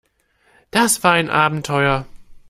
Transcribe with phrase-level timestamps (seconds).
[0.71, 2.07] Das war ein Abenteuer.